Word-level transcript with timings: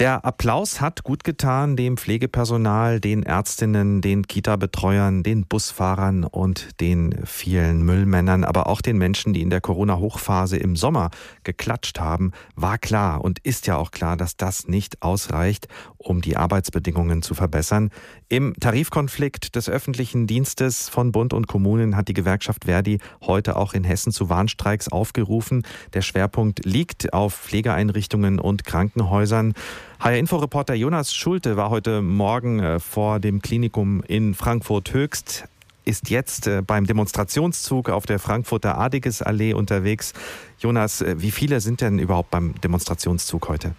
Der 0.00 0.24
Applaus 0.24 0.80
hat 0.80 1.04
gut 1.04 1.22
getan 1.22 1.76
dem 1.76 1.96
Pflegepersonal, 1.96 2.98
den 2.98 3.22
Ärztinnen, 3.22 4.00
den 4.00 4.26
Kita-Betreuern, 4.26 5.22
den 5.22 5.46
Busfahrern 5.46 6.24
und 6.24 6.80
den 6.80 7.14
vielen 7.24 7.84
Müllmännern, 7.84 8.42
aber 8.42 8.66
auch 8.66 8.80
den 8.80 8.98
Menschen, 8.98 9.32
die 9.34 9.40
in 9.40 9.50
der 9.50 9.60
Corona-Hochphase 9.60 10.56
im 10.56 10.74
Sommer 10.74 11.10
geklatscht 11.44 12.00
haben, 12.00 12.32
war 12.56 12.76
klar 12.76 13.22
und 13.22 13.38
ist 13.44 13.68
ja 13.68 13.76
auch 13.76 13.92
klar, 13.92 14.16
dass 14.16 14.36
das 14.36 14.66
nicht 14.66 15.00
ausreicht, 15.00 15.68
um 15.96 16.22
die 16.22 16.36
Arbeitsbedingungen 16.36 17.22
zu 17.22 17.34
verbessern. 17.34 17.90
Im 18.28 18.52
Tarifkonflikt 18.58 19.54
des 19.54 19.68
öffentlichen 19.68 20.26
Dienstes 20.26 20.88
von 20.88 21.12
Bund 21.12 21.32
und 21.32 21.46
Kommunen 21.46 21.94
hat 21.94 22.08
die 22.08 22.14
Gewerkschaft 22.14 22.64
Verdi 22.64 22.98
heute 23.22 23.54
auch 23.54 23.74
in 23.74 23.84
Hessen 23.84 24.10
zu 24.10 24.28
Warnstreiks 24.28 24.88
aufgerufen. 24.88 25.62
Der 25.92 26.02
Schwerpunkt 26.02 26.64
liegt 26.64 27.12
auf 27.12 27.32
Pflegeeinrichtungen 27.36 28.40
und 28.40 28.64
Krankenhäusern. 28.64 29.54
HR-Info-Reporter 30.00 30.74
Jonas 30.74 31.14
Schulte 31.14 31.56
war 31.56 31.70
heute 31.70 32.02
Morgen 32.02 32.60
äh, 32.60 32.80
vor 32.80 33.20
dem 33.20 33.40
Klinikum 33.40 34.02
in 34.06 34.34
Frankfurt 34.34 34.92
Höchst 34.92 35.44
ist 35.84 36.10
jetzt 36.10 36.46
äh, 36.46 36.62
beim 36.62 36.86
Demonstrationszug 36.86 37.90
auf 37.90 38.06
der 38.06 38.18
Frankfurter 38.18 38.78
Adigesallee 38.78 39.54
unterwegs. 39.54 40.12
Jonas, 40.58 41.00
äh, 41.00 41.16
wie 41.18 41.30
viele 41.30 41.60
sind 41.60 41.80
denn 41.80 41.98
überhaupt 41.98 42.30
beim 42.30 42.54
Demonstrationszug 42.60 43.48
heute? 43.48 43.74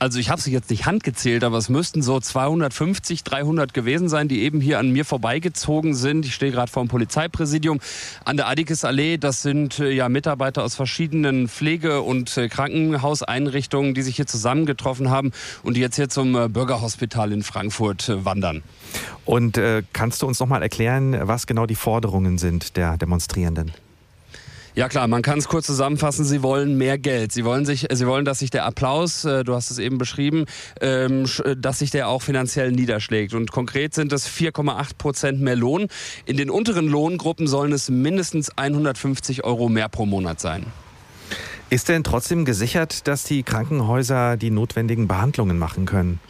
Also 0.00 0.20
ich 0.20 0.30
habe 0.30 0.40
sie 0.40 0.52
jetzt 0.52 0.70
nicht 0.70 0.86
handgezählt, 0.86 1.42
aber 1.42 1.58
es 1.58 1.68
müssten 1.68 2.02
so 2.02 2.20
250, 2.20 3.24
300 3.24 3.74
gewesen 3.74 4.08
sein, 4.08 4.28
die 4.28 4.42
eben 4.42 4.60
hier 4.60 4.78
an 4.78 4.90
mir 4.90 5.04
vorbeigezogen 5.04 5.94
sind. 5.94 6.24
Ich 6.24 6.34
stehe 6.34 6.52
gerade 6.52 6.70
vor 6.70 6.84
dem 6.84 6.88
Polizeipräsidium 6.88 7.80
an 8.24 8.36
der 8.36 8.46
Adikes 8.46 8.84
Allee. 8.84 9.16
Das 9.16 9.42
sind 9.42 9.80
äh, 9.80 9.90
ja 9.90 10.08
Mitarbeiter 10.08 10.62
aus 10.62 10.76
verschiedenen 10.76 11.48
Pflege- 11.48 12.02
und 12.02 12.36
äh, 12.36 12.48
Krankenhauseinrichtungen, 12.48 13.94
die 13.94 14.02
sich 14.02 14.14
hier 14.16 14.26
zusammengetroffen 14.26 15.10
haben 15.10 15.32
und 15.64 15.76
die 15.76 15.80
jetzt 15.80 15.96
hier 15.96 16.08
zum 16.08 16.36
äh, 16.36 16.48
Bürgerhospital 16.48 17.32
in 17.32 17.42
Frankfurt 17.42 18.12
wandern. 18.24 18.62
Und 19.24 19.58
äh, 19.58 19.82
kannst 19.92 20.22
du 20.22 20.26
uns 20.26 20.38
noch 20.38 20.46
mal 20.46 20.62
erklären, 20.62 21.16
was 21.22 21.48
genau 21.48 21.66
die 21.66 21.74
Forderungen 21.74 22.38
sind 22.38 22.76
der 22.76 22.96
Demonstrierenden? 22.96 23.72
Ja 24.78 24.88
klar, 24.88 25.08
man 25.08 25.22
kann 25.22 25.40
es 25.40 25.48
kurz 25.48 25.66
zusammenfassen. 25.66 26.24
Sie 26.24 26.40
wollen 26.40 26.78
mehr 26.78 26.98
Geld. 26.98 27.32
Sie 27.32 27.44
wollen 27.44 27.66
sich, 27.66 27.88
Sie 27.90 28.06
wollen, 28.06 28.24
dass 28.24 28.38
sich 28.38 28.50
der 28.50 28.64
Applaus, 28.64 29.24
äh, 29.24 29.42
du 29.42 29.56
hast 29.56 29.72
es 29.72 29.80
eben 29.80 29.98
beschrieben, 29.98 30.44
ähm, 30.80 31.24
äh, 31.44 31.56
dass 31.56 31.80
sich 31.80 31.90
der 31.90 32.06
auch 32.06 32.22
finanziell 32.22 32.70
niederschlägt. 32.70 33.34
Und 33.34 33.50
konkret 33.50 33.92
sind 33.92 34.12
es 34.12 34.28
4,8 34.28 34.96
Prozent 34.96 35.40
mehr 35.40 35.56
Lohn. 35.56 35.88
In 36.26 36.36
den 36.36 36.48
unteren 36.48 36.86
Lohngruppen 36.86 37.48
sollen 37.48 37.72
es 37.72 37.90
mindestens 37.90 38.56
150 38.56 39.42
Euro 39.42 39.68
mehr 39.68 39.88
pro 39.88 40.06
Monat 40.06 40.38
sein. 40.38 40.64
Ist 41.70 41.88
denn 41.88 42.04
trotzdem 42.04 42.44
gesichert, 42.44 43.08
dass 43.08 43.24
die 43.24 43.42
Krankenhäuser 43.42 44.36
die 44.36 44.52
notwendigen 44.52 45.08
Behandlungen 45.08 45.58
machen 45.58 45.86
können? 45.86 46.20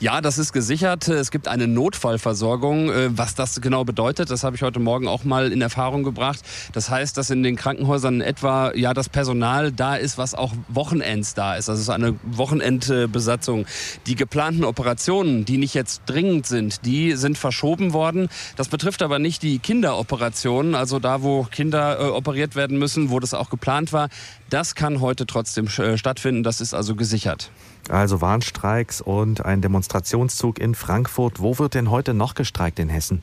Ja, 0.00 0.22
das 0.22 0.38
ist 0.38 0.54
gesichert. 0.54 1.08
Es 1.08 1.30
gibt 1.30 1.46
eine 1.46 1.68
Notfallversorgung. 1.68 2.90
Äh, 2.90 3.18
was 3.18 3.34
das 3.34 3.60
genau 3.60 3.84
bedeutet, 3.84 4.30
das 4.30 4.44
habe 4.44 4.56
ich 4.56 4.62
heute 4.62 4.80
Morgen 4.80 5.06
auch 5.06 5.24
mal 5.24 5.52
in 5.52 5.60
Erfahrung 5.60 6.04
gebracht. 6.04 6.40
Das 6.72 6.88
heißt, 6.88 7.18
dass 7.18 7.28
in 7.28 7.42
den 7.42 7.54
Krankenhäusern 7.54 8.22
etwa 8.22 8.74
ja 8.74 8.94
das 8.94 9.10
Personal 9.10 9.72
da 9.72 9.96
ist, 9.96 10.16
was 10.16 10.34
auch 10.34 10.54
Wochenends 10.68 11.34
da 11.34 11.54
ist. 11.54 11.68
Also 11.68 11.80
es 11.80 11.82
ist 11.82 11.90
eine 11.90 12.18
Wochenendbesatzung. 12.22 13.66
Die 14.06 14.14
geplanten 14.14 14.64
Operationen, 14.64 15.44
die 15.44 15.58
nicht 15.58 15.74
jetzt 15.74 16.00
dringend 16.06 16.46
sind, 16.46 16.86
die 16.86 17.12
sind 17.12 17.36
verschoben 17.36 17.92
worden. 17.92 18.30
Das 18.56 18.68
betrifft 18.68 19.02
aber 19.02 19.18
nicht 19.18 19.42
die 19.42 19.58
Kinderoperationen, 19.58 20.74
also 20.74 20.98
da, 20.98 21.22
wo 21.22 21.42
Kinder 21.42 22.00
äh, 22.00 22.04
operiert 22.04 22.56
werden 22.56 22.78
müssen, 22.78 23.10
wo 23.10 23.20
das 23.20 23.34
auch 23.34 23.50
geplant 23.50 23.92
war. 23.92 24.08
Das 24.48 24.74
kann 24.74 25.02
heute 25.02 25.26
trotzdem 25.26 25.66
äh, 25.66 25.98
stattfinden. 25.98 26.42
Das 26.42 26.62
ist 26.62 26.72
also 26.72 26.96
gesichert. 26.96 27.50
Also 27.88 28.20
Warnstreiks 28.20 29.00
und 29.00 29.44
ein 29.44 29.60
Demonstrationszug 29.90 30.60
in 30.60 30.74
Frankfurt. 30.74 31.40
Wo 31.40 31.58
wird 31.58 31.74
denn 31.74 31.90
heute 31.90 32.14
noch 32.14 32.34
gestreikt 32.34 32.78
in 32.78 32.88
Hessen? 32.88 33.22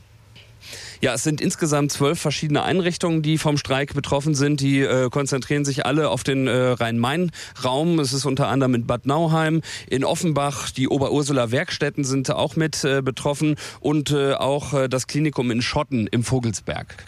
Ja, 1.00 1.14
es 1.14 1.22
sind 1.22 1.40
insgesamt 1.40 1.92
zwölf 1.92 2.20
verschiedene 2.20 2.62
Einrichtungen, 2.62 3.22
die 3.22 3.38
vom 3.38 3.56
Streik 3.56 3.94
betroffen 3.94 4.34
sind. 4.34 4.60
Die 4.60 4.80
äh, 4.80 5.08
konzentrieren 5.08 5.64
sich 5.64 5.86
alle 5.86 6.10
auf 6.10 6.24
den 6.24 6.46
äh, 6.46 6.52
Rhein-Main-Raum. 6.52 8.00
Es 8.00 8.12
ist 8.12 8.26
unter 8.26 8.48
anderem 8.48 8.74
in 8.74 8.86
Bad 8.86 9.06
Nauheim, 9.06 9.62
in 9.88 10.04
Offenbach. 10.04 10.70
Die 10.70 10.88
Oberursula 10.88 11.50
Werkstätten 11.50 12.04
sind 12.04 12.30
auch 12.30 12.56
mit 12.56 12.84
äh, 12.84 13.00
betroffen 13.00 13.54
und 13.80 14.10
äh, 14.10 14.34
auch 14.34 14.74
äh, 14.74 14.88
das 14.88 15.06
Klinikum 15.06 15.50
in 15.50 15.62
Schotten 15.62 16.06
im 16.08 16.22
Vogelsberg. 16.22 16.96